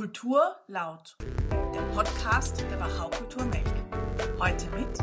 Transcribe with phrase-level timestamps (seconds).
[0.00, 1.14] Kultur laut,
[1.50, 3.66] der Podcast der Wachau Kultur Melk.
[4.38, 4.98] Heute mit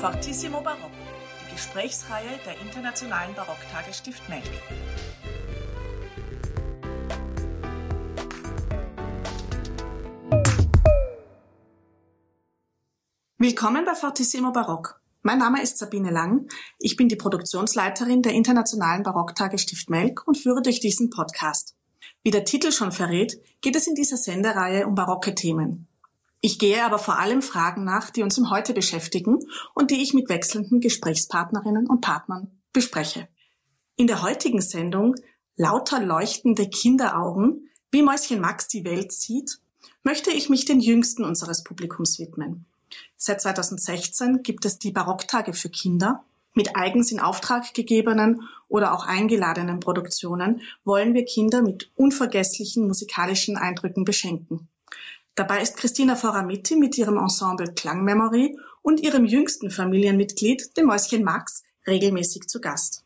[0.00, 0.90] Fortissimo Barock,
[1.46, 4.42] die Gesprächsreihe der Internationalen Barocktage Stift Melk.
[13.38, 15.00] Willkommen bei Fortissimo Barock.
[15.22, 16.48] Mein Name ist Sabine Lang.
[16.80, 21.76] Ich bin die Produktionsleiterin der Internationalen Barocktage Stift Melk und führe durch diesen Podcast.
[22.24, 25.86] Wie der Titel schon verrät, geht es in dieser Sendereihe um barocke Themen.
[26.40, 29.38] Ich gehe aber vor allem Fragen nach, die uns im Heute beschäftigen
[29.74, 33.28] und die ich mit wechselnden Gesprächspartnerinnen und Partnern bespreche.
[33.96, 35.14] In der heutigen Sendung
[35.56, 39.60] Lauter leuchtende Kinderaugen, wie Mäuschen Max die Welt sieht,
[40.02, 42.64] möchte ich mich den Jüngsten unseres Publikums widmen.
[43.16, 49.06] Seit 2016 gibt es die Barocktage für Kinder, mit eigens in Auftrag gegebenen oder auch
[49.06, 54.68] eingeladenen Produktionen wollen wir Kinder mit unvergesslichen musikalischen Eindrücken beschenken.
[55.34, 61.64] Dabei ist Christina Foramitti mit ihrem Ensemble Klangmemory und ihrem jüngsten Familienmitglied, dem Mäuschen Max,
[61.86, 63.04] regelmäßig zu Gast.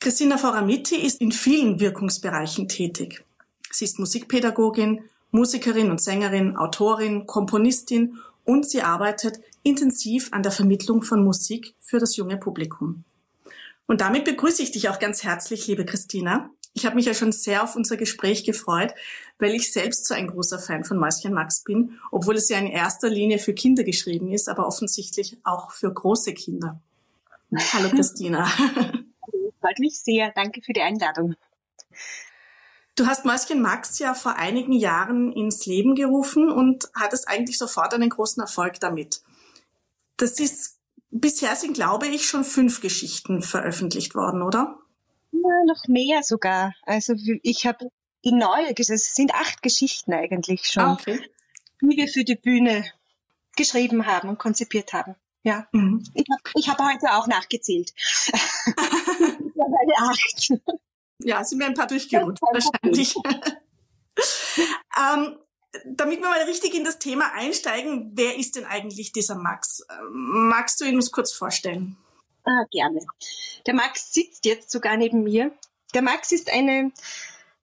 [0.00, 3.24] Christina Foramitti ist in vielen Wirkungsbereichen tätig.
[3.70, 11.02] Sie ist Musikpädagogin, Musikerin und Sängerin, Autorin, Komponistin und sie arbeitet intensiv an der Vermittlung
[11.02, 13.04] von Musik für das junge Publikum.
[13.86, 16.50] Und damit begrüße ich dich auch ganz herzlich, liebe Christina.
[16.72, 18.94] Ich habe mich ja schon sehr auf unser Gespräch gefreut,
[19.38, 22.68] weil ich selbst so ein großer Fan von Mäuschen Max bin, obwohl es ja in
[22.68, 26.80] erster Linie für Kinder geschrieben ist, aber offensichtlich auch für große Kinder.
[27.72, 28.46] Hallo Christina.
[29.60, 30.30] Freut mich sehr.
[30.34, 31.34] Danke für die Einladung.
[32.94, 37.94] Du hast Mäuschen Max ja vor einigen Jahren ins Leben gerufen und hattest eigentlich sofort
[37.94, 39.22] einen großen Erfolg damit.
[40.16, 40.78] Das ist,
[41.10, 44.78] bisher sind, glaube ich, schon fünf Geschichten veröffentlicht worden, oder?
[45.32, 46.74] Ja, noch mehr sogar.
[46.82, 47.90] Also ich habe
[48.24, 51.20] die neue, es sind acht Geschichten eigentlich schon, ah, okay.
[51.80, 52.84] die wir für die Bühne
[53.56, 55.14] geschrieben haben und konzipiert haben.
[55.42, 56.02] Ja, mhm.
[56.14, 57.92] ich habe ich hab heute auch nachgezählt.
[59.98, 60.52] acht.
[61.18, 63.14] Ja, sind mir ein paar durchgerutscht wahrscheinlich.
[64.96, 65.38] ähm,
[65.84, 69.86] damit wir mal richtig in das Thema einsteigen, wer ist denn eigentlich dieser Max?
[70.10, 71.96] Magst du ihn uns kurz vorstellen?
[72.44, 73.00] Ah, gerne.
[73.66, 75.52] Der Max sitzt jetzt sogar neben mir.
[75.94, 76.92] Der Max ist eine,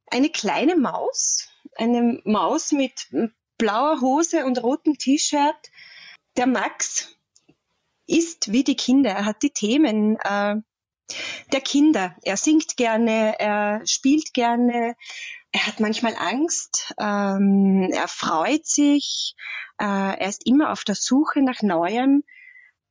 [0.08, 3.08] eine kleine Maus, eine Maus mit
[3.58, 5.72] blauer Hose und rotem T-Shirt.
[6.36, 7.16] Der Max
[8.08, 9.12] ist wie die Kinder.
[9.12, 10.56] Er hat die Themen äh,
[11.52, 12.16] der Kinder.
[12.24, 14.96] Er singt gerne, er spielt gerne,
[15.54, 19.36] er hat manchmal Angst, ähm, er freut sich,
[19.78, 22.24] äh, er ist immer auf der Suche nach Neuem.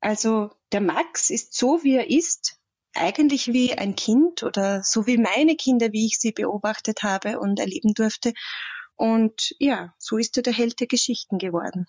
[0.00, 2.56] Also der Max ist so, wie er ist,
[2.95, 7.59] eigentlich wie ein Kind oder so wie meine Kinder, wie ich sie beobachtet habe und
[7.59, 8.33] erleben durfte.
[8.94, 11.87] Und ja, so ist er der Held der Geschichten geworden.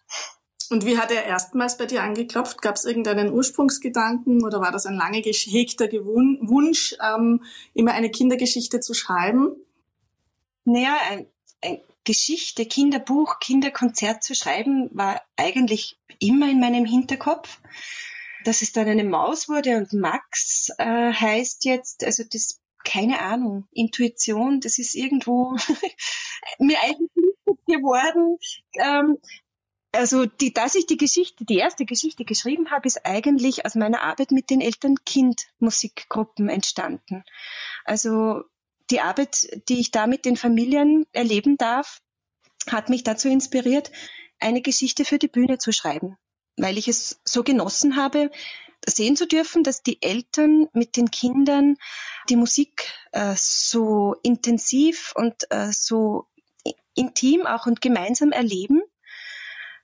[0.69, 2.61] Und wie hat er erstmals bei dir angeklopft?
[2.63, 7.43] Gab es irgendeinen Ursprungsgedanken oder war das ein lange gehegter Wunsch, ähm,
[7.75, 9.55] immer eine Kindergeschichte zu schreiben?
[10.65, 11.27] Naja, ein,
[11.61, 17.59] ein Geschichte, Kinderbuch, Kinderkonzert zu schreiben, war eigentlich immer in meinem Hinterkopf.
[18.45, 23.67] Dass es dann eine Maus wurde und Max äh, heißt jetzt, also das, keine Ahnung,
[23.71, 25.55] Intuition, das ist irgendwo
[26.59, 27.09] mir eigentlich
[27.65, 28.37] geworden.
[28.73, 29.17] Ähm,
[29.95, 34.01] also, die, dass ich die Geschichte, die erste Geschichte geschrieben habe, ist eigentlich aus meiner
[34.01, 37.23] Arbeit mit den Eltern-Kind-Musikgruppen entstanden.
[37.85, 38.41] Also,
[38.89, 41.99] die Arbeit, die ich da mit den Familien erleben darf,
[42.69, 43.91] hat mich dazu inspiriert,
[44.39, 46.17] eine Geschichte für die Bühne zu schreiben,
[46.57, 48.31] weil ich es so genossen habe,
[48.87, 51.77] sehen zu dürfen, dass die Eltern mit den Kindern
[52.29, 56.27] die Musik äh, so intensiv und äh, so
[56.93, 58.81] intim auch und gemeinsam erleben.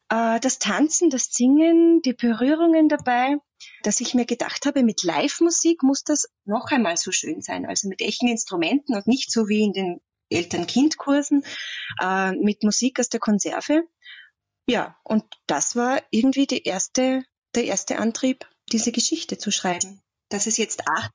[0.09, 3.37] Äh, das Tanzen, das Singen, die Berührungen dabei,
[3.83, 7.87] dass ich mir gedacht habe, mit Live-Musik muss das noch einmal so schön sein, also
[7.87, 11.43] mit echten Instrumenten und nicht so wie in den Eltern-Kind-Kursen
[12.01, 13.83] äh, mit Musik aus der Konserve.
[14.67, 17.23] Ja, und das war irgendwie die erste,
[17.55, 20.01] der erste Antrieb, diese Geschichte zu schreiben.
[20.29, 21.11] Dass es jetzt acht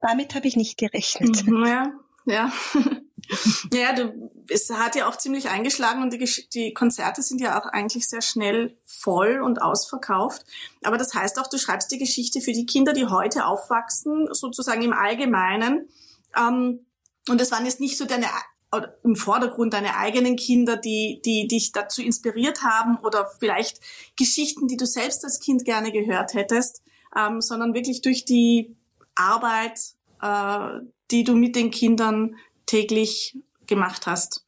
[0.00, 1.44] damit habe ich nicht gerechnet.
[1.66, 1.92] Ja,
[2.26, 2.52] ja.
[3.72, 7.66] ja, du, es hat ja auch ziemlich eingeschlagen und die, die Konzerte sind ja auch
[7.66, 10.44] eigentlich sehr schnell voll und ausverkauft.
[10.82, 14.82] Aber das heißt auch, du schreibst die Geschichte für die Kinder, die heute aufwachsen, sozusagen
[14.82, 15.88] im Allgemeinen.
[16.36, 16.86] Ähm,
[17.28, 18.26] und es waren jetzt nicht so deine
[18.74, 23.80] oder im Vordergrund deine eigenen Kinder, die, die dich dazu inspiriert haben oder vielleicht
[24.16, 26.82] Geschichten, die du selbst als Kind gerne gehört hättest,
[27.16, 28.76] ähm, sondern wirklich durch die
[29.14, 29.78] Arbeit,
[30.20, 30.80] äh,
[31.10, 32.36] die du mit den Kindern
[32.66, 34.44] täglich gemacht hast.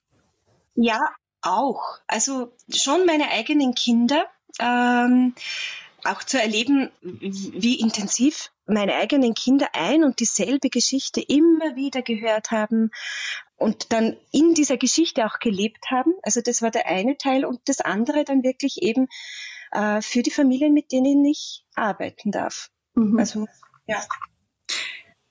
[0.74, 1.00] Ja,
[1.42, 1.98] auch.
[2.06, 4.26] Also schon meine eigenen Kinder.
[4.60, 5.34] Ähm,
[6.04, 12.50] auch zu erleben, wie intensiv meine eigenen Kinder ein und dieselbe Geschichte immer wieder gehört
[12.50, 12.90] haben
[13.56, 16.12] und dann in dieser Geschichte auch gelebt haben.
[16.22, 19.08] Also das war der eine Teil und das andere dann wirklich eben
[19.72, 22.70] äh, für die Familien, mit denen ich arbeiten darf.
[22.94, 23.18] Mhm.
[23.18, 23.46] Also
[23.86, 24.00] ja.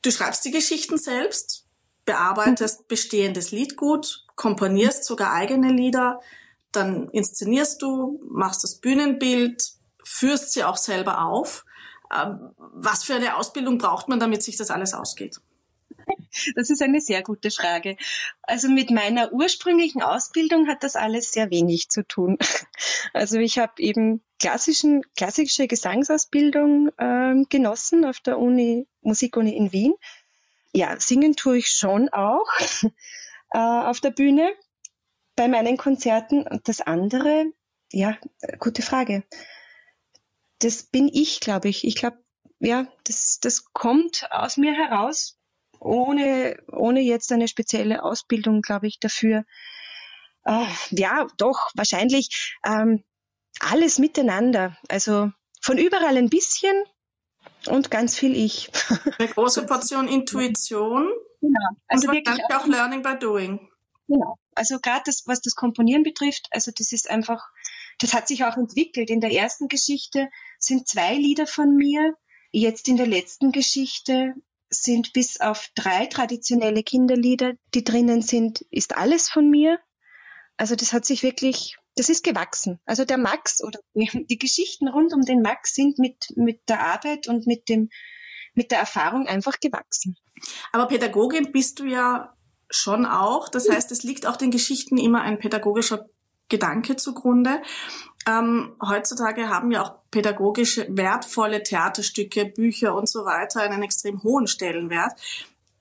[0.08, 1.66] Du schreibst die Geschichten selbst,
[2.06, 2.86] bearbeitest mhm.
[2.88, 6.22] bestehendes Liedgut, komponierst sogar eigene Lieder,
[6.72, 11.66] dann inszenierst du, machst das Bühnenbild, führst sie auch selber auf.
[12.18, 15.42] Ähm, was für eine Ausbildung braucht man, damit sich das alles ausgeht?
[16.56, 17.98] Das ist eine sehr gute Frage.
[18.42, 22.38] Also mit meiner ursprünglichen Ausbildung hat das alles sehr wenig zu tun.
[23.14, 29.94] Also ich habe eben klassischen, klassische Gesangsausbildung äh, genossen auf der Uni, Musikuni in Wien.
[30.74, 32.48] Ja, singen tue ich schon auch
[33.52, 34.52] äh, auf der Bühne
[35.36, 36.46] bei meinen Konzerten.
[36.46, 37.46] Und das andere,
[37.92, 38.18] ja,
[38.60, 39.24] gute Frage
[40.60, 41.86] das bin ich, glaube ich.
[41.86, 42.18] Ich glaube,
[42.60, 45.37] ja, das, das kommt aus mir heraus,
[45.80, 49.46] ohne, ohne jetzt eine spezielle Ausbildung, glaube ich, dafür.
[50.46, 53.04] Äh, ja, doch, wahrscheinlich ähm,
[53.60, 54.78] alles miteinander.
[54.88, 55.32] Also
[55.62, 56.84] von überall ein bisschen
[57.68, 58.70] und ganz viel ich.
[59.18, 61.12] Eine große Portion Intuition.
[61.42, 61.70] Genau.
[61.88, 63.70] Also und wirklich auch Learning by Doing.
[64.08, 64.38] Genau.
[64.56, 67.44] Also gerade das, was das Komponieren betrifft, also das ist einfach,
[68.00, 69.10] das hat sich auch entwickelt.
[69.10, 72.16] In der ersten Geschichte sind zwei Lieder von mir.
[72.52, 74.34] Jetzt in der letzten Geschichte
[74.70, 79.80] sind bis auf drei traditionelle Kinderlieder, die drinnen sind, ist alles von mir.
[80.58, 82.80] Also das hat sich wirklich, das ist gewachsen.
[82.86, 87.28] Also der Max oder die Geschichten rund um den Max sind mit, mit der Arbeit
[87.28, 87.90] und mit dem,
[88.54, 90.18] mit der Erfahrung einfach gewachsen.
[90.72, 92.34] Aber Pädagogin bist du ja
[92.70, 93.50] schon auch.
[93.50, 96.06] Das heißt, es liegt auch den Geschichten immer ein pädagogischer
[96.50, 97.62] Gedanke zugrunde.
[98.28, 104.48] Ähm, heutzutage haben ja auch pädagogische wertvolle Theaterstücke, Bücher und so weiter einen extrem hohen
[104.48, 105.14] Stellenwert.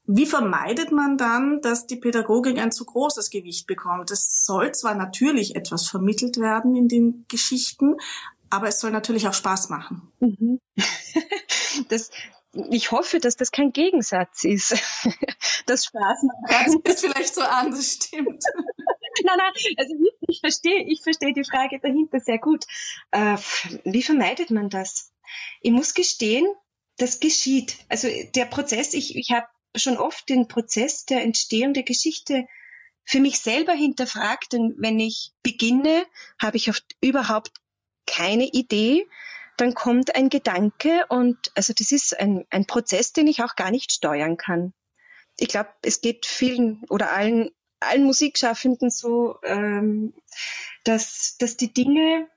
[0.06, 4.12] Wie vermeidet man dann, dass die Pädagogik ein zu großes Gewicht bekommt?
[4.12, 7.96] Es soll zwar natürlich etwas vermittelt werden in den Geschichten,
[8.48, 10.12] aber es soll natürlich auch Spaß machen.
[10.20, 10.60] Mhm.
[11.90, 12.10] Das,
[12.70, 14.76] ich hoffe, dass das kein Gegensatz ist.
[15.66, 16.82] Das Spaß macht.
[16.84, 18.42] Das ist vielleicht so an, das stimmt.
[19.24, 22.64] Nein, nein, also ich, ich verstehe, ich verstehe die Frage dahinter sehr gut.
[23.10, 23.36] Äh,
[23.84, 25.12] wie vermeidet man das?
[25.60, 26.46] Ich muss gestehen,
[26.98, 27.76] das geschieht.
[27.88, 29.46] Also der Prozess, ich, ich habe
[29.76, 32.46] schon oft den Prozess der Entstehung der Geschichte
[33.04, 36.06] für mich selber hinterfragt, denn wenn ich beginne,
[36.40, 37.52] habe ich oft überhaupt
[38.06, 39.06] keine Idee,
[39.56, 43.70] dann kommt ein Gedanke und also das ist ein, ein Prozess, den ich auch gar
[43.70, 44.74] nicht steuern kann.
[45.38, 47.50] Ich glaube, es geht vielen oder allen
[47.80, 50.14] allen Musikschaffenden so, ähm,
[50.84, 52.28] dass, dass die Dinge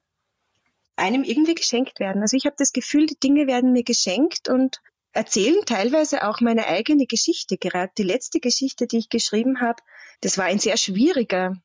[0.96, 2.22] einem irgendwie geschenkt werden.
[2.22, 4.82] Also ich habe das Gefühl, die Dinge werden mir geschenkt und
[5.14, 7.58] erzählen teilweise auch meine eigene Geschichte.
[7.58, 9.82] Gerade die letzte Geschichte, die ich geschrieben habe,
[10.22, 11.56] das war ein sehr schwieriger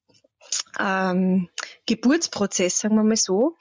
[0.79, 1.49] ähm,
[1.87, 3.57] Geburtsprozess, sagen wir mal so.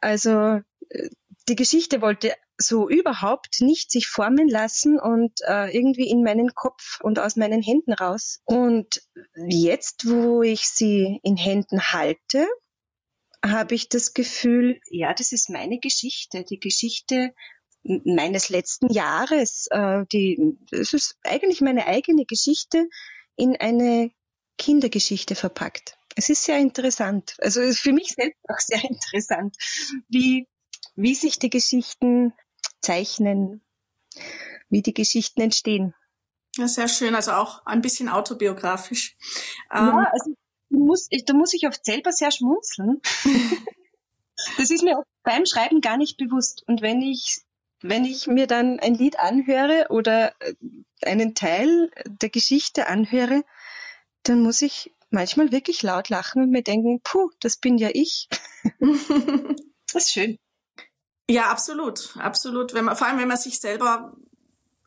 [0.00, 1.08] Also äh,
[1.48, 7.00] die Geschichte wollte so überhaupt nicht sich formen lassen und äh, irgendwie in meinen Kopf
[7.00, 8.40] und aus meinen Händen raus.
[8.44, 9.02] Und
[9.34, 12.46] jetzt, wo ich sie in Händen halte,
[13.44, 17.34] habe ich das Gefühl, ja, das ist meine Geschichte, die Geschichte
[17.82, 19.66] meines letzten Jahres.
[19.70, 22.88] Äh, die, das ist eigentlich meine eigene Geschichte
[23.36, 24.10] in eine
[24.58, 25.98] Kindergeschichte verpackt.
[26.16, 27.34] Es ist sehr interessant.
[27.38, 29.56] Also für mich selbst auch sehr interessant,
[30.08, 30.48] wie,
[30.94, 32.32] wie sich die Geschichten
[32.84, 33.60] zeichnen,
[34.68, 35.94] wie die Geschichten entstehen.
[36.56, 39.16] Ja, sehr schön, also auch ein bisschen autobiografisch.
[39.72, 40.34] Ja, ähm, also
[40.68, 43.00] muss, da muss ich oft selber sehr schmunzeln.
[44.58, 46.62] das ist mir beim Schreiben gar nicht bewusst.
[46.66, 47.40] Und wenn ich,
[47.82, 50.54] wenn ich mir dann ein Lied anhöre oder äh,
[51.04, 53.44] einen Teil der Geschichte anhöre,
[54.22, 58.28] dann muss ich manchmal wirklich laut lachen und mir denken, puh, das bin ja ich.
[58.80, 60.38] das ist schön.
[61.30, 62.74] Ja, absolut, absolut.
[62.74, 64.14] Wenn man, vor allem, wenn man sich selber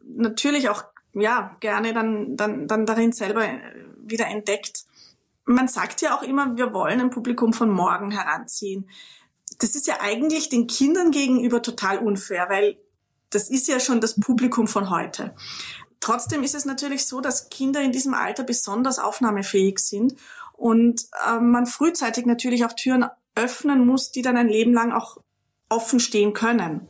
[0.01, 3.59] natürlich auch ja gerne dann dann dann darin selber äh,
[3.97, 4.85] wieder entdeckt.
[5.45, 8.89] Man sagt ja auch immer, wir wollen ein Publikum von morgen heranziehen.
[9.59, 12.77] Das ist ja eigentlich den Kindern gegenüber total unfair, weil
[13.29, 15.33] das ist ja schon das Publikum von heute.
[15.99, 20.15] Trotzdem ist es natürlich so, dass Kinder in diesem Alter besonders aufnahmefähig sind
[20.53, 25.17] und äh, man frühzeitig natürlich auch Türen öffnen muss, die dann ein Leben lang auch
[25.69, 26.87] offen stehen können.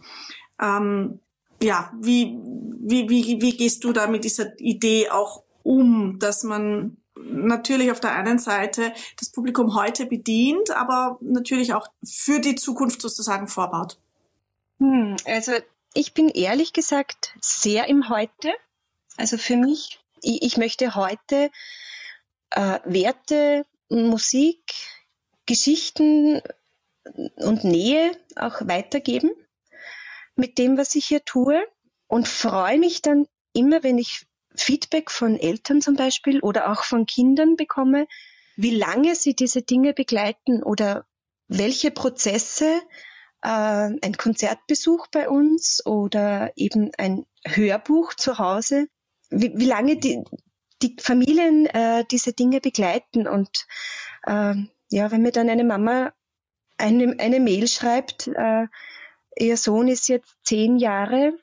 [0.61, 1.19] Ähm,
[1.61, 2.37] ja, wie,
[2.79, 7.99] wie, wie, wie gehst du da mit dieser Idee auch um, dass man natürlich auf
[7.99, 13.97] der einen Seite das Publikum heute bedient, aber natürlich auch für die Zukunft sozusagen vorbaut?
[14.79, 15.53] Hm, also
[15.93, 18.53] ich bin ehrlich gesagt sehr im Heute.
[19.17, 21.49] Also für mich, ich, ich möchte heute
[22.51, 24.61] äh, Werte, Musik,
[25.45, 26.41] Geschichten
[27.35, 29.31] und Nähe auch weitergeben
[30.35, 31.61] mit dem, was ich hier tue
[32.07, 37.05] und freue mich dann immer, wenn ich Feedback von Eltern zum Beispiel oder auch von
[37.05, 38.07] Kindern bekomme,
[38.55, 41.05] wie lange sie diese Dinge begleiten oder
[41.47, 42.81] welche Prozesse
[43.41, 48.87] äh, ein Konzertbesuch bei uns oder eben ein Hörbuch zu Hause,
[49.29, 50.23] wie, wie lange die,
[50.81, 53.27] die Familien äh, diese Dinge begleiten.
[53.27, 53.67] Und
[54.25, 54.55] äh,
[54.89, 56.13] ja, wenn mir dann eine Mama
[56.77, 58.67] eine, eine Mail schreibt, äh,
[59.37, 61.33] ihr Sohn ist jetzt zehn Jahre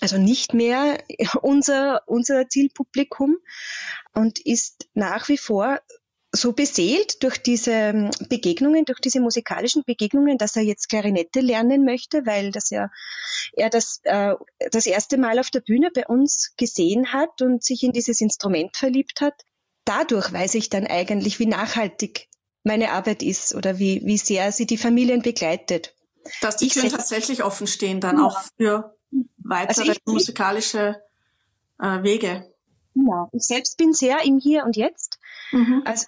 [0.00, 0.98] also nicht mehr
[1.42, 3.36] unser, unser Zielpublikum
[4.14, 5.80] und ist nach wie vor
[6.32, 11.84] so beseelt durch diese ähm, Begegnungen, durch diese musikalischen Begegnungen, dass er jetzt Klarinette lernen
[11.84, 12.88] möchte, weil das ja
[13.52, 14.34] er das äh,
[14.70, 18.76] das erste Mal auf der Bühne bei uns gesehen hat und sich in dieses Instrument
[18.76, 19.34] verliebt hat.
[19.84, 22.28] Dadurch weiß ich dann eigentlich, wie nachhaltig
[22.62, 25.94] meine Arbeit ist oder wie wie sehr sie die Familien begleitet.
[26.40, 28.24] Dass die Türen tatsächlich offen stehen dann ja.
[28.24, 28.96] auch für
[29.38, 31.02] weitere also ich, musikalische
[31.80, 32.52] äh, Wege.
[32.94, 35.18] Ja, ich selbst bin sehr im Hier und Jetzt.
[35.52, 35.82] Mhm.
[35.84, 36.06] Also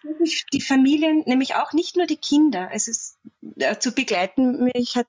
[0.52, 3.18] die Familien, nämlich auch nicht nur die Kinder, es ist
[3.56, 4.64] äh, zu begleiten.
[4.74, 5.08] Mich hat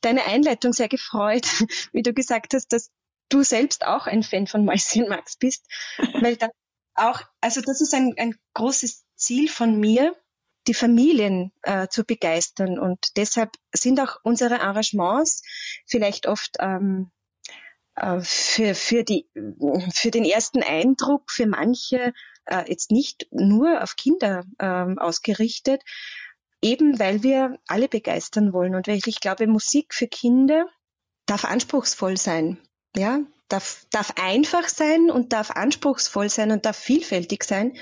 [0.00, 1.46] deine Einleitung sehr gefreut,
[1.92, 2.90] wie du gesagt hast, dass
[3.28, 5.66] du selbst auch ein Fan von Mäuschen Max bist,
[6.20, 6.50] weil dann
[6.94, 10.14] auch, also das ist ein, ein großes Ziel von mir,
[10.66, 15.42] die Familien äh, zu begeistern und deshalb sind auch unsere Arrangements
[15.86, 17.10] vielleicht oft ähm,
[17.96, 19.28] äh, für, für, die,
[19.94, 22.12] für den ersten Eindruck für manche
[22.46, 25.82] äh, jetzt nicht nur auf Kinder ähm, ausgerichtet,
[26.62, 28.74] eben weil wir alle begeistern wollen.
[28.74, 30.66] Und weil ich glaube, Musik für Kinder
[31.26, 32.58] darf anspruchsvoll sein.
[32.94, 37.76] Ja, darf, darf einfach sein und darf anspruchsvoll sein und darf vielfältig sein.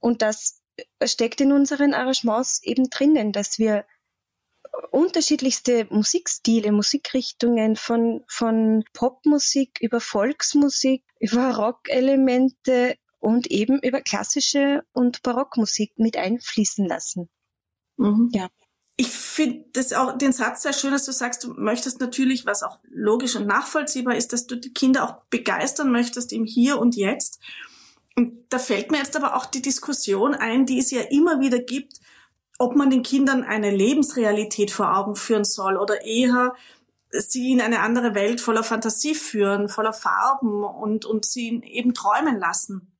[0.00, 0.62] Und das
[1.04, 3.84] steckt in unseren Arrangements eben drinnen, dass wir
[4.90, 15.22] unterschiedlichste Musikstile, Musikrichtungen von, von Popmusik über Volksmusik, über Rockelemente und eben über klassische und
[15.22, 17.28] Barockmusik mit einfließen lassen.
[17.96, 18.30] Mhm.
[18.32, 18.48] Ja.
[18.96, 22.62] Ich finde das auch den Satz sehr schön, dass du sagst, du möchtest natürlich, was
[22.62, 26.94] auch logisch und nachvollziehbar ist, dass du die Kinder auch begeistern möchtest im Hier und
[26.94, 27.40] Jetzt.
[28.16, 31.58] Und da fällt mir jetzt aber auch die Diskussion ein, die es ja immer wieder
[31.58, 32.00] gibt,
[32.58, 36.54] ob man den Kindern eine Lebensrealität vor Augen führen soll oder eher
[37.10, 42.38] sie in eine andere Welt voller Fantasie führen, voller Farben und, und sie eben träumen
[42.38, 42.92] lassen.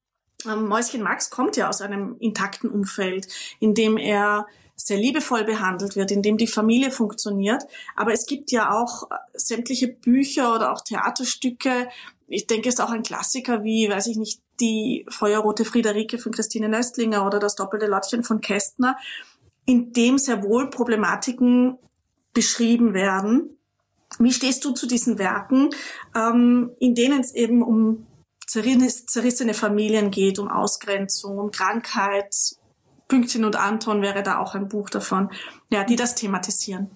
[0.46, 3.28] Ähm, Mäuschen Max kommt ja aus einem intakten Umfeld,
[3.60, 7.62] in dem er sehr liebevoll behandelt wird, in dem die Familie funktioniert.
[7.96, 11.88] Aber es gibt ja auch äh, sämtliche Bücher oder auch Theaterstücke.
[12.26, 16.32] Ich denke, es ist auch ein Klassiker wie, weiß ich nicht, die Feuerrote Friederike von
[16.32, 18.96] Christine Nöstlinger oder das doppelte Lottchen von Kästner,
[19.66, 21.78] in dem sehr wohl Problematiken
[22.32, 23.58] beschrieben werden.
[24.18, 25.70] Wie stehst du zu diesen Werken,
[26.14, 28.06] ähm, in denen es eben um
[28.46, 32.56] zerrissene Familien geht, um Ausgrenzung, um Krankheit?
[33.08, 35.30] Pünktchen und Anton wäre da auch ein Buch davon,
[35.68, 36.90] ja, die das thematisieren.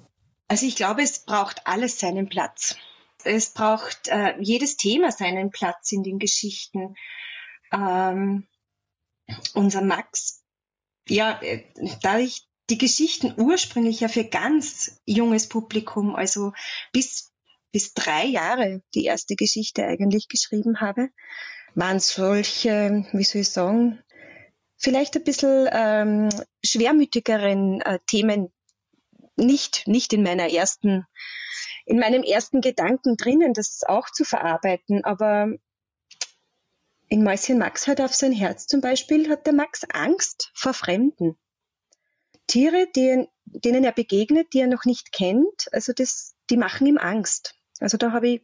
[0.49, 2.77] Also ich glaube, es braucht alles seinen Platz.
[3.25, 6.95] Es braucht äh, jedes Thema seinen Platz in den Geschichten.
[7.73, 8.47] Ähm,
[9.55, 10.43] unser Max,
[11.09, 11.65] ja, äh,
[12.03, 16.53] da ich die Geschichten ursprünglich ja für ganz junges Publikum, also
[16.93, 17.33] bis,
[17.73, 21.09] bis drei Jahre die erste Geschichte eigentlich geschrieben habe,
[21.75, 24.03] waren solche, wie soll ich sagen,
[24.77, 26.29] vielleicht ein bisschen ähm,
[26.65, 28.53] schwermütigeren äh, Themen
[29.37, 31.05] nicht, nicht in meiner ersten,
[31.87, 35.49] in meinem ersten Gedanken drinnen, das auch zu verarbeiten, aber
[37.09, 41.37] in Mäuschen Max hört auf sein Herz zum Beispiel, hat der Max Angst vor Fremden.
[42.47, 46.99] Tiere, die, denen er begegnet, die er noch nicht kennt, also das, die machen ihm
[46.99, 47.55] Angst.
[47.81, 48.43] Also da habe ich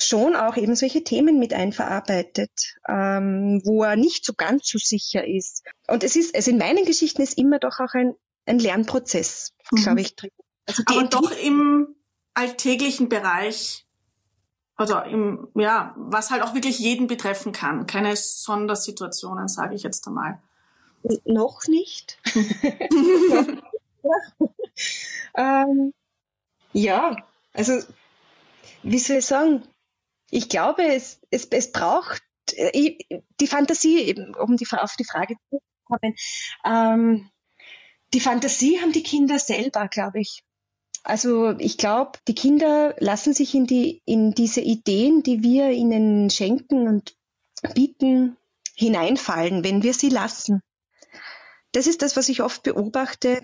[0.00, 5.26] schon auch eben solche Themen mit einverarbeitet, ähm, wo er nicht so ganz so sicher
[5.26, 5.64] ist.
[5.86, 8.14] Und es ist, also in meinen Geschichten ist immer doch auch ein,
[8.46, 9.76] ein Lernprozess, mhm.
[9.76, 10.14] glaube ich.
[10.66, 11.94] Also Aber doch im
[12.34, 13.86] alltäglichen Bereich,
[14.76, 17.86] also im, ja, was halt auch wirklich jeden betreffen kann.
[17.86, 20.40] Keine Sondersituationen, sage ich jetzt einmal.
[21.24, 22.18] Noch nicht.
[25.36, 25.92] ähm,
[26.72, 27.16] ja,
[27.52, 27.80] also
[28.82, 29.62] wie soll ich sagen?
[30.30, 32.22] Ich glaube, es, es, es braucht
[32.54, 32.96] äh,
[33.40, 36.16] die Fantasie, um die, auf die Frage zu kommen,
[36.64, 37.30] ähm,
[38.14, 40.44] die Fantasie haben die Kinder selber, glaube ich.
[41.04, 46.30] Also ich glaube, die Kinder lassen sich in die in diese Ideen, die wir ihnen
[46.30, 47.16] schenken und
[47.74, 48.36] bieten,
[48.76, 50.62] hineinfallen, wenn wir sie lassen.
[51.72, 53.42] Das ist das, was ich oft beobachte,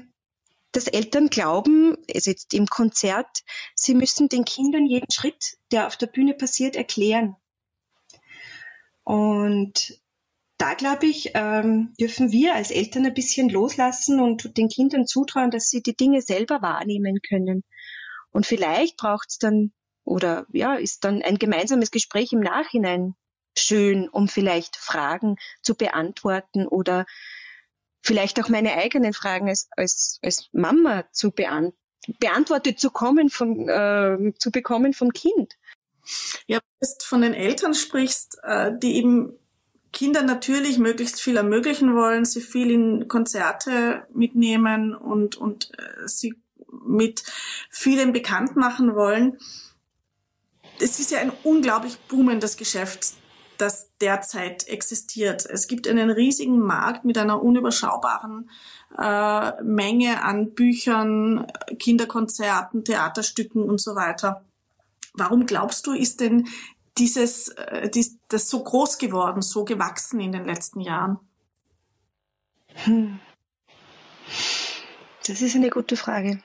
[0.73, 3.43] dass Eltern glauben, also jetzt im Konzert,
[3.75, 7.37] sie müssen den Kindern jeden Schritt, der auf der Bühne passiert, erklären.
[9.05, 9.99] Und
[10.59, 15.51] da glaube ich, ähm, dürfen wir als Eltern ein bisschen loslassen und den Kindern zutrauen,
[15.51, 17.63] dass sie die Dinge selber wahrnehmen können.
[18.31, 19.73] Und vielleicht braucht es dann
[20.05, 23.15] oder ja, ist dann ein gemeinsames Gespräch im Nachhinein
[23.57, 27.07] schön, um vielleicht Fragen zu beantworten oder
[28.03, 31.75] vielleicht auch meine eigenen Fragen als, als, als Mama zu beant
[32.21, 35.55] beantwortet zu kommen von, äh, zu bekommen vom Kind.
[36.47, 39.39] Ja, wenn du von den Eltern sprichst, äh, die eben
[39.93, 46.35] Kinder natürlich möglichst viel ermöglichen wollen, sie viel in Konzerte mitnehmen und, und äh, sie
[46.85, 47.23] mit
[47.71, 49.39] vielen bekannt machen wollen.
[50.81, 53.15] Es ist ja ein unglaublich boomendes Geschäft,
[53.57, 55.45] das derzeit existiert.
[55.45, 58.51] Es gibt einen riesigen Markt mit einer unüberschaubaren
[58.97, 61.47] äh, Menge an Büchern,
[61.79, 64.45] Kinderkonzerten, Theaterstücken und so weiter.
[65.15, 66.47] Warum glaubst du, ist denn
[66.99, 71.19] dieses, äh, dies, das so groß geworden, so gewachsen in den letzten Jahren?
[72.85, 73.21] Hm.
[75.27, 76.43] Das ist eine gute Frage.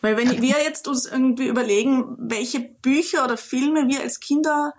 [0.00, 4.74] Weil wenn wir jetzt uns irgendwie überlegen, welche Bücher oder Filme wir als Kinder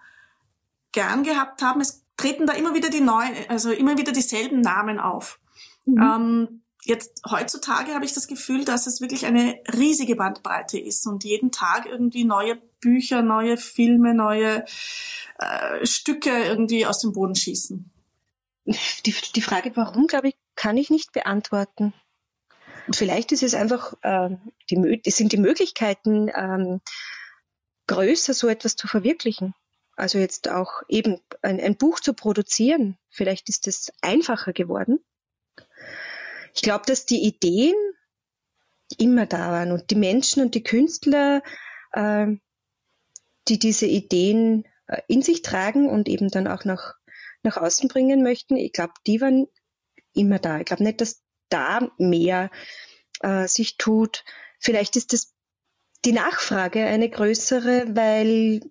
[0.92, 5.00] gern gehabt haben, es treten da immer wieder die neuen, also immer wieder dieselben Namen
[5.00, 5.40] auf.
[5.86, 6.02] Mhm.
[6.02, 11.24] Ähm, jetzt heutzutage habe ich das Gefühl, dass es wirklich eine riesige Bandbreite ist und
[11.24, 14.66] jeden Tag irgendwie neue Bücher, neue Filme, neue
[15.40, 17.90] äh, Stücke irgendwie aus dem Boden schießen.
[18.66, 21.94] Die, die Frage, warum, glaube ich, kann ich nicht beantworten.
[22.92, 24.30] Vielleicht ist es einfach, äh,
[24.70, 26.82] die, sind die Möglichkeiten ähm,
[27.88, 29.54] größer, so etwas zu verwirklichen.
[29.96, 32.98] Also jetzt auch eben ein, ein Buch zu produzieren.
[33.10, 35.00] Vielleicht ist es einfacher geworden.
[36.54, 37.74] Ich glaube, dass die Ideen
[38.98, 41.42] immer da waren und die Menschen und die Künstler,
[41.94, 42.28] äh,
[43.48, 46.96] die diese Ideen äh, in sich tragen und eben dann auch nach,
[47.42, 49.48] nach außen bringen möchten, ich glaube, die waren
[50.14, 50.60] immer da.
[50.60, 52.52] Ich glaube nicht, dass da mehr
[53.22, 54.24] äh, sich tut.
[54.60, 55.34] Vielleicht ist es
[56.06, 58.62] die Nachfrage eine größere, weil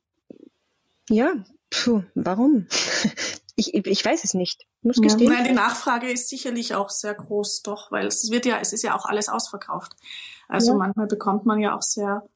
[1.09, 2.66] ja, puh, warum?
[3.55, 4.67] Ich, ich weiß es nicht.
[4.83, 5.03] Muss ja.
[5.03, 5.31] gestehen.
[5.31, 8.83] Nein, die Nachfrage ist sicherlich auch sehr groß, doch, weil es wird ja, es ist
[8.83, 9.93] ja auch alles ausverkauft.
[10.49, 10.79] Also ja.
[10.79, 12.27] manchmal bekommt man ja auch sehr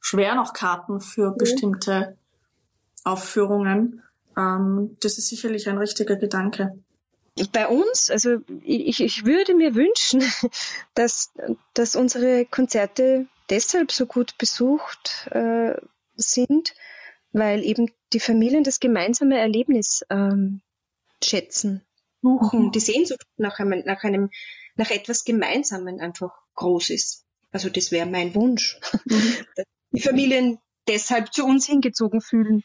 [0.00, 2.16] schwer noch Karten für bestimmte
[3.04, 4.02] Aufführungen.
[4.36, 6.78] Ähm, das ist sicherlich ein richtiger Gedanke.
[7.52, 10.22] Bei uns, also ich, ich würde mir wünschen,
[10.94, 11.32] dass,
[11.74, 15.74] dass unsere Konzerte deshalb so gut besucht äh,
[16.16, 16.74] sind,
[17.32, 20.62] weil eben die Familien das gemeinsame Erlebnis ähm,
[21.22, 21.84] schätzen,
[22.22, 22.72] suchen, mhm.
[22.72, 24.30] die Sehnsucht nach einem, nach einem,
[24.76, 27.24] nach etwas Gemeinsamen einfach groß ist.
[27.52, 28.78] Also das wäre mein Wunsch.
[29.04, 29.36] Mhm.
[29.92, 32.62] die Familien deshalb zu uns hingezogen fühlen.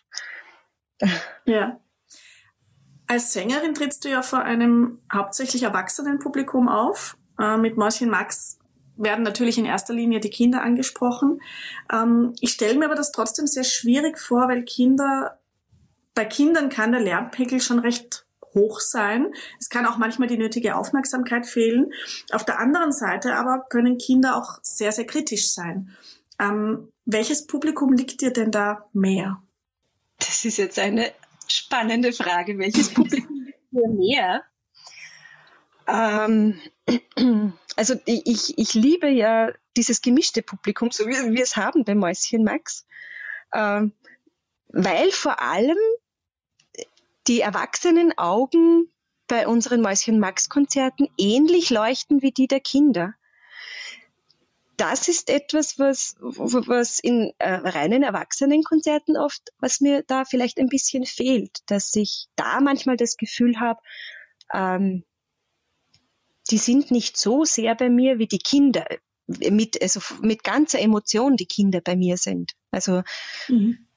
[1.45, 1.79] Ja.
[3.07, 7.17] Als Sängerin trittst du ja vor einem hauptsächlich erwachsenen Publikum auf.
[7.39, 8.59] Äh, mit Mäuschen Max
[8.95, 11.41] werden natürlich in erster Linie die Kinder angesprochen.
[11.91, 15.39] Ähm, ich stelle mir aber das trotzdem sehr schwierig vor, weil Kinder,
[16.13, 19.33] bei Kindern kann der Lernpegel schon recht hoch sein.
[19.59, 21.91] Es kann auch manchmal die nötige Aufmerksamkeit fehlen.
[22.31, 25.95] Auf der anderen Seite aber können Kinder auch sehr, sehr kritisch sein.
[26.39, 29.41] Ähm, welches Publikum liegt dir denn da mehr?
[30.19, 31.11] Das ist jetzt eine
[31.47, 32.57] spannende Frage.
[32.57, 34.43] Welches Publikum liegt dir mehr?
[35.87, 36.59] Ähm,
[37.75, 42.43] also ich, ich liebe ja dieses gemischte Publikum, so wie wir es haben bei Mäuschen
[42.43, 42.85] Max,
[43.53, 43.93] ähm,
[44.69, 45.77] weil vor allem
[47.27, 48.91] die erwachsenen Augen
[49.27, 53.13] bei unseren Mäuschen Max Konzerten ähnlich leuchten wie die der Kinder.
[54.77, 60.69] Das ist etwas, was, was in äh, reinen Erwachsenenkonzerten oft, was mir da vielleicht ein
[60.69, 63.79] bisschen fehlt, dass ich da manchmal das Gefühl habe,
[64.53, 65.05] ähm,
[66.49, 68.85] die sind nicht so sehr bei mir wie die Kinder,
[69.27, 72.53] mit, also mit ganzer Emotion die Kinder bei mir sind.
[72.71, 73.03] Also
[73.47, 73.87] mhm.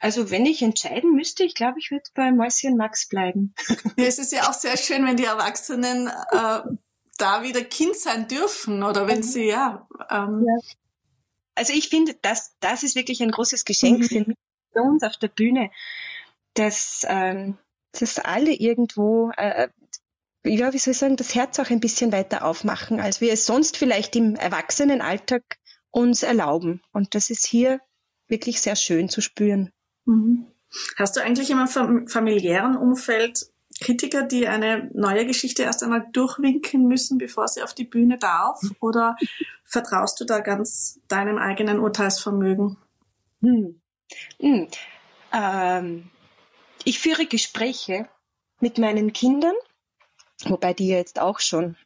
[0.00, 3.54] Also wenn ich entscheiden müsste, ich glaube, ich würde bei Mäuschen Max bleiben.
[3.96, 6.60] Ja, es ist ja auch sehr schön, wenn die Erwachsenen äh,
[7.18, 10.58] da wieder Kind sein dürfen oder wenn sie ja, ähm, ja.
[11.54, 14.04] Also ich finde, das, das ist wirklich ein großes Geschenk mhm.
[14.04, 14.38] für, mich,
[14.72, 15.70] für uns auf der Bühne,
[16.54, 17.58] dass ähm,
[17.92, 19.68] dass alle irgendwo, äh,
[20.44, 23.46] ja, wie soll ich sagen, das Herz auch ein bisschen weiter aufmachen, als wir es
[23.46, 25.42] sonst vielleicht im Erwachsenenalltag
[25.90, 26.82] uns erlauben.
[26.92, 27.80] Und das ist hier
[28.28, 29.72] wirklich sehr schön zu spüren.
[30.10, 30.46] Mhm.
[30.96, 31.66] Hast du eigentlich im
[32.06, 33.46] familiären Umfeld
[33.80, 38.60] Kritiker, die eine neue Geschichte erst einmal durchwinken müssen, bevor sie auf die Bühne darf?
[38.80, 39.16] Oder
[39.64, 42.76] vertraust du da ganz deinem eigenen Urteilsvermögen?
[43.40, 43.80] Hm.
[44.38, 44.68] Hm.
[45.32, 46.10] Ähm,
[46.84, 48.08] ich führe Gespräche
[48.60, 49.54] mit meinen Kindern,
[50.44, 51.76] wobei die jetzt auch schon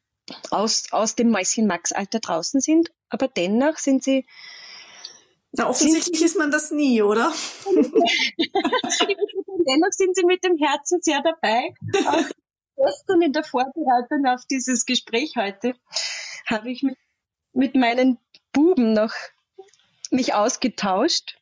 [0.51, 4.27] aus, aus dem Mäuschen-Max-Alter draußen sind, aber dennoch sind sie
[5.57, 7.33] na, offensichtlich ist man das nie, oder?
[9.67, 11.75] dennoch sind sie mit dem Herzen sehr dabei.
[12.07, 12.29] Auch
[12.77, 15.75] gestern in der Vorbereitung auf dieses Gespräch heute
[16.47, 16.99] habe ich mit,
[17.53, 18.19] mit meinen
[18.53, 19.13] Buben noch
[20.11, 21.39] mich ausgetauscht.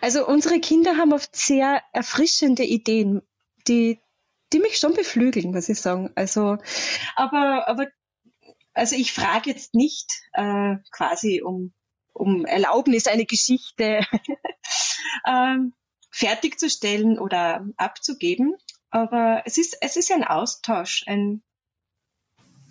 [0.00, 3.22] Also unsere Kinder haben oft sehr erfrischende Ideen,
[3.68, 4.00] die,
[4.52, 6.10] die mich schon beflügeln, muss ich sagen.
[6.14, 6.58] Also,
[7.16, 7.86] aber, aber,
[8.72, 11.74] also ich frage jetzt nicht äh, quasi um
[12.16, 14.00] um Erlaubnis, eine Geschichte
[15.26, 15.72] ähm,
[16.10, 18.56] fertigzustellen oder abzugeben.
[18.90, 21.04] Aber es ist, es ist ein Austausch.
[21.06, 21.42] Ein,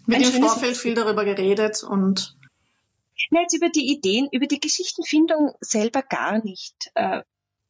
[0.05, 2.35] Mit dem Vorfeld viel darüber geredet und
[3.31, 7.21] Nein, jetzt über die Ideen, über die Geschichtenfindung selber gar nicht äh,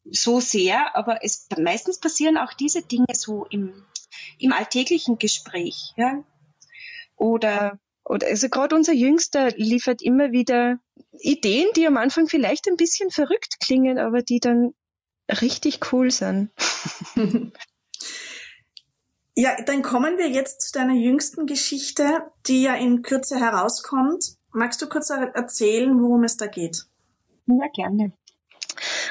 [0.04, 3.84] so sehr, aber es meistens passieren auch diese Dinge so im,
[4.38, 6.22] im alltäglichen Gespräch, ja.
[7.16, 10.78] Oder oder also gerade unser Jüngster liefert immer wieder
[11.18, 14.74] Ideen, die am Anfang vielleicht ein bisschen verrückt klingen, aber die dann
[15.28, 16.50] richtig cool sind.
[19.34, 24.36] ja, dann kommen wir jetzt zu deiner jüngsten Geschichte, die ja in Kürze herauskommt.
[24.52, 26.84] Magst du kurz erzählen, worum es da geht?
[27.46, 28.12] Ja, gerne.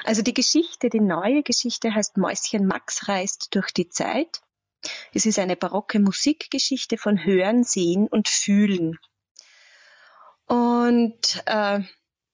[0.05, 4.41] Also die Geschichte, die neue Geschichte heißt Mäuschen Max reist durch die Zeit.
[5.13, 8.99] Es ist eine barocke Musikgeschichte von Hören, Sehen und Fühlen.
[10.45, 11.79] Und äh,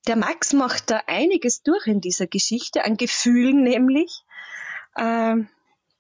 [0.08, 4.24] der Max macht da einiges durch in dieser Geschichte, an Gefühlen nämlich.
[4.96, 5.36] Äh,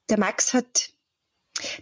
[0.09, 0.89] der Max hat,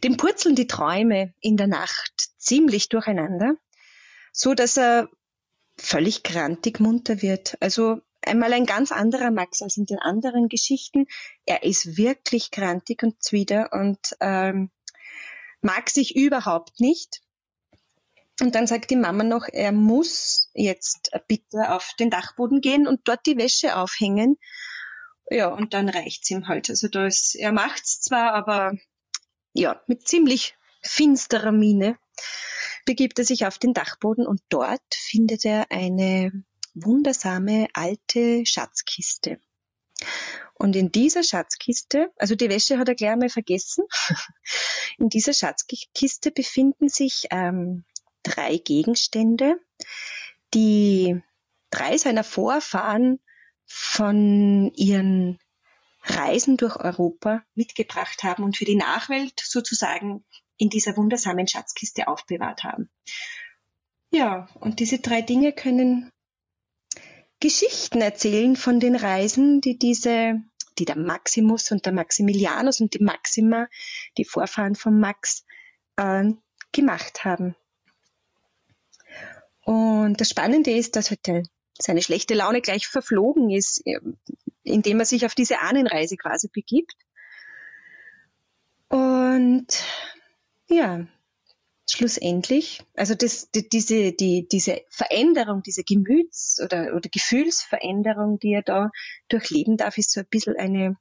[0.04, 3.56] dem purzeln die Träume in der Nacht ziemlich durcheinander,
[4.32, 5.10] so dass er
[5.78, 7.58] völlig grantig munter wird.
[7.62, 11.08] Also einmal ein ganz anderer Max als in den anderen Geschichten.
[11.46, 14.72] Er ist wirklich grantig und zwider und ähm,
[15.62, 17.22] mag sich überhaupt nicht.
[18.42, 23.02] Und dann sagt die Mama noch, er muss jetzt bitte auf den Dachboden gehen und
[23.04, 24.38] dort die Wäsche aufhängen.
[25.30, 26.70] Ja, und dann reicht's ihm halt.
[26.70, 28.74] Also da ist, er macht's zwar, aber
[29.54, 31.98] ja, mit ziemlich finsterer Miene
[32.86, 36.32] begibt er sich auf den Dachboden und dort findet er eine
[36.74, 39.40] wundersame alte Schatzkiste.
[40.54, 43.86] Und in dieser Schatzkiste, also die Wäsche hat er gleich einmal vergessen,
[44.98, 47.86] in dieser Schatzkiste befinden sich ähm,
[48.24, 49.60] drei Gegenstände,
[50.54, 51.22] die
[51.70, 53.20] drei seiner Vorfahren
[53.66, 55.40] von ihren
[56.04, 60.24] Reisen durch Europa mitgebracht haben und für die Nachwelt sozusagen
[60.58, 62.90] in dieser wundersamen Schatzkiste aufbewahrt haben.
[64.12, 66.12] Ja, und diese drei Dinge können
[67.40, 70.42] Geschichten erzählen von den Reisen, die diese,
[70.78, 73.68] die der Maximus und der Maximilianus und die Maxima,
[74.18, 75.46] die Vorfahren von Max,
[75.96, 76.32] äh,
[76.72, 77.56] gemacht haben.
[79.64, 81.44] Und das Spannende ist, dass heute
[81.78, 84.00] seine schlechte Laune gleich verflogen ist, äh,
[84.64, 86.96] indem er sich auf diese Ahnenreise quasi begibt.
[88.90, 89.68] Und
[90.68, 91.08] ja,
[91.94, 98.64] schlussendlich, also das, die, diese, die, diese Veränderung, diese Gemüts- oder, oder Gefühlsveränderung, die er
[98.64, 98.92] da
[99.28, 100.98] durchleben darf, ist so ein bisschen eine,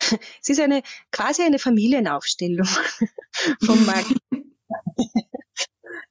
[0.42, 2.66] es ist eine, quasi eine Familienaufstellung
[3.64, 4.14] vom Markt.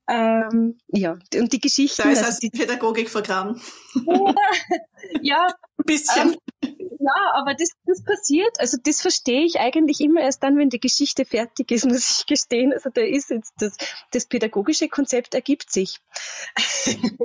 [0.10, 2.02] ähm, ja, und die Geschichte.
[2.02, 3.62] Da ist also die Pädagogik vergraben.
[5.22, 6.34] ja, ein bisschen.
[6.62, 10.70] Ähm, ja, aber das, das passiert, also das verstehe ich eigentlich immer erst dann, wenn
[10.70, 12.74] die Geschichte fertig ist, muss ich gestehen.
[12.74, 13.78] Also da ist jetzt das,
[14.12, 16.00] das pädagogische Konzept ergibt sich.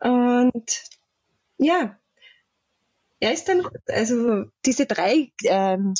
[0.00, 0.82] Und
[1.58, 1.96] ja,
[3.20, 5.94] er ist dann, also diese drei ähm,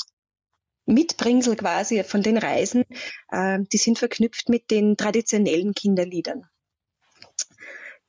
[0.85, 2.83] Mitbringsel quasi von den Reisen,
[3.29, 6.49] äh, die sind verknüpft mit den traditionellen Kinderliedern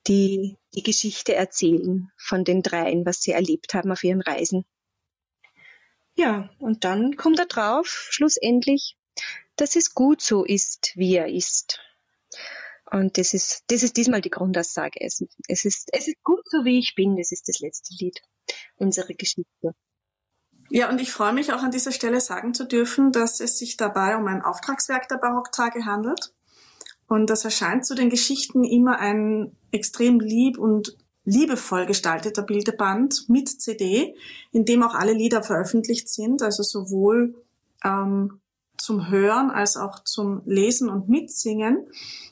[0.07, 4.65] die die Geschichte erzählen von den dreien, was sie erlebt haben auf ihren Reisen.
[6.15, 8.97] Ja, und dann kommt er drauf, schlussendlich,
[9.55, 11.79] dass es gut so ist, wie er ist.
[12.91, 14.99] Und das ist, das ist diesmal die Grundaussage.
[15.01, 17.17] Es, es, ist, es ist gut so, wie ich bin.
[17.17, 18.21] Das ist das letzte Lied
[18.77, 19.75] unserer Geschichte.
[20.69, 23.77] Ja, und ich freue mich auch an dieser Stelle sagen zu dürfen, dass es sich
[23.77, 26.33] dabei um ein Auftragswerk der Barocktage handelt.
[27.07, 33.49] Und das erscheint zu den Geschichten immer ein extrem lieb und liebevoll gestalteter Bildeband mit
[33.49, 34.15] CD,
[34.51, 37.35] in dem auch alle Lieder veröffentlicht sind, also sowohl
[37.83, 38.39] ähm,
[38.77, 41.87] zum Hören als auch zum Lesen und Mitsingen.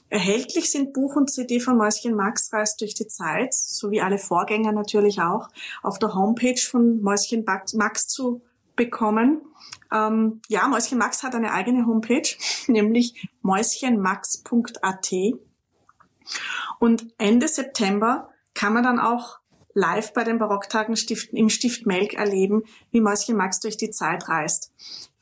[0.10, 4.71] Erhältlich sind Buch und CD von Mäuschen Max Reist durch die Zeit, sowie alle Vorgänger
[4.71, 5.49] natürlich auch,
[5.82, 8.41] auf der Homepage von Mäuschen Max zu
[8.75, 9.41] bekommen.
[9.91, 12.29] Ähm, ja, Mäuschen Max hat eine eigene Homepage,
[12.67, 15.12] nämlich mäuschenmax.at.
[16.79, 19.39] Und Ende September kann man dann auch
[19.74, 20.96] live bei den Barocktagen
[21.32, 24.72] im Stift Melk erleben, wie Mäuschen Max durch die Zeit reist.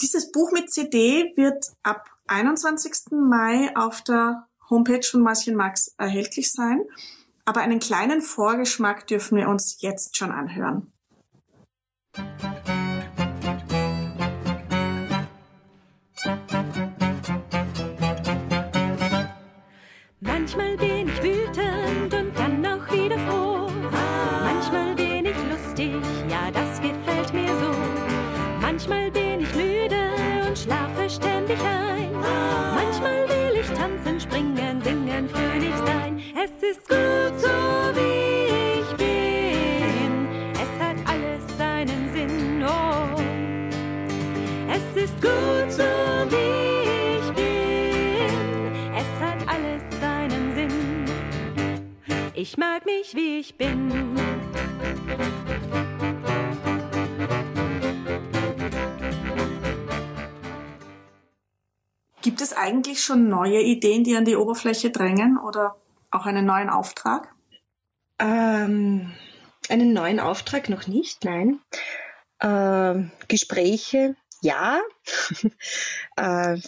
[0.02, 3.12] Dieses Buch mit CD wird ab 21.
[3.12, 6.82] Mai auf der Homepage von Mäuschen Max erhältlich sein.
[7.46, 10.92] Aber einen kleinen Vorgeschmack dürfen wir uns jetzt schon anhören.
[28.82, 30.10] Manchmal bin ich müde
[30.48, 32.12] und schlafe ständig ein.
[32.14, 36.20] Manchmal will ich tanzen, springen, singen, fröhlich sein.
[36.34, 37.48] Es ist gut so,
[37.94, 40.28] wie ich bin.
[40.54, 43.22] Es hat alles seinen Sinn, oh.
[44.68, 45.84] Es ist gut so,
[46.32, 48.74] wie ich bin.
[48.96, 51.06] Es hat alles seinen Sinn.
[52.34, 53.92] Ich mag mich, wie ich bin.
[62.62, 65.76] Eigentlich schon neue Ideen, die an die Oberfläche drängen oder
[66.12, 67.34] auch einen neuen Auftrag?
[68.20, 69.12] Ähm,
[69.70, 71.60] einen neuen Auftrag noch nicht, nein.
[72.40, 74.80] Ähm, Gespräche, ja.
[76.18, 76.60] äh,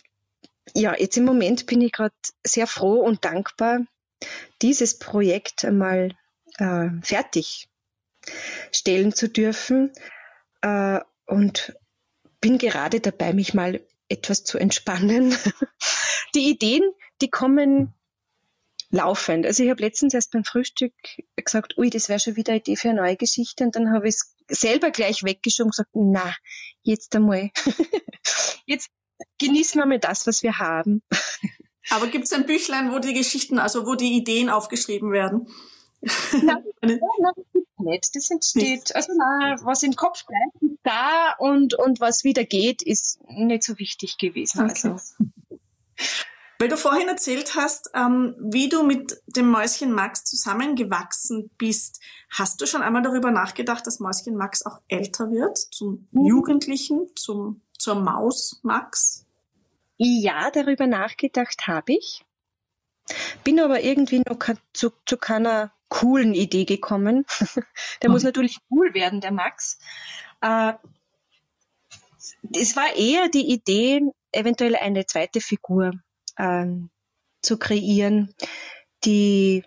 [0.76, 3.82] ja, jetzt im Moment bin ich gerade sehr froh und dankbar,
[4.62, 6.16] dieses Projekt einmal
[6.58, 7.70] äh, fertig
[8.72, 9.92] stellen zu dürfen
[10.62, 11.76] äh, und
[12.42, 15.36] bin gerade dabei, mich mal etwas zu entspannen.
[16.36, 16.84] Die Ideen,
[17.22, 17.94] die kommen
[18.90, 19.46] laufend.
[19.46, 20.94] Also ich habe letztens erst beim Frühstück
[21.36, 23.64] gesagt, ui, das wäre schon wieder eine Idee für eine neue Geschichte.
[23.64, 26.36] Und dann habe ich es selber gleich weggeschoben und gesagt, na,
[26.84, 27.52] jetzt einmal.
[28.66, 28.90] jetzt
[29.40, 31.02] genießen wir mal das, was wir haben.
[31.90, 35.48] Aber gibt es ein Büchlein, wo die Geschichten, also wo die Ideen aufgeschrieben werden?
[36.42, 37.00] Nein, nein,
[37.84, 38.16] nicht.
[38.16, 42.82] Das entsteht, also na, was im Kopf bleibt, ist da und, und was wieder geht,
[42.82, 44.70] ist nicht so wichtig gewesen.
[44.70, 44.90] Okay.
[44.90, 45.16] Also.
[46.60, 52.00] Weil du vorhin erzählt hast, ähm, wie du mit dem Mäuschen Max zusammengewachsen bist.
[52.30, 56.26] Hast du schon einmal darüber nachgedacht, dass Mäuschen Max auch älter wird, zum mhm.
[56.26, 59.26] Jugendlichen, zum, zur Maus Max?
[59.98, 62.24] Ja, darüber nachgedacht habe ich.
[63.44, 64.40] Bin aber irgendwie noch
[64.72, 67.26] zu, zu keiner coolen Idee gekommen.
[68.02, 68.14] der mhm.
[68.14, 69.78] muss natürlich cool werden, der Max.
[70.42, 70.74] Äh,
[72.56, 74.02] es war eher die Idee,
[74.32, 75.92] eventuell eine zweite Figur
[76.38, 76.66] äh,
[77.44, 78.34] zu kreieren,
[79.04, 79.64] die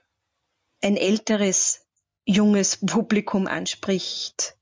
[0.82, 1.86] ein älteres,
[2.24, 4.56] junges Publikum anspricht.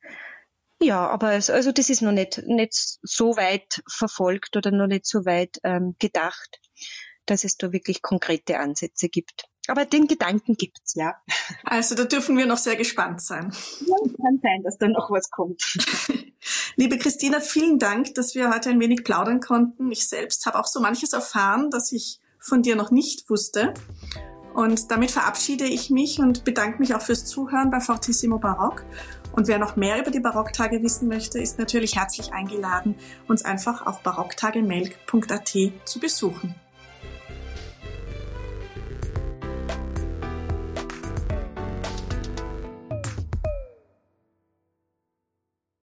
[0.83, 5.07] Ja, aber es, also das ist noch nicht, nicht so weit verfolgt oder noch nicht
[5.07, 6.61] so weit ähm, gedacht,
[7.25, 9.47] dass es da wirklich konkrete Ansätze gibt.
[9.69, 11.15] Aber den Gedanken gibt's, ja.
[11.65, 13.53] Also da dürfen wir noch sehr gespannt sein.
[13.81, 15.63] Ja, kann sein, dass da noch was kommt.
[16.77, 19.91] Liebe Christina, vielen Dank, dass wir heute ein wenig plaudern konnten.
[19.91, 23.73] Ich selbst habe auch so manches erfahren, das ich von dir noch nicht wusste.
[24.55, 28.85] Und damit verabschiede ich mich und bedanke mich auch fürs Zuhören bei Fortissimo Barock.
[29.33, 32.95] Und wer noch mehr über die Barocktage wissen möchte, ist natürlich herzlich eingeladen,
[33.27, 36.55] uns einfach auf barocktagemelk.at zu besuchen.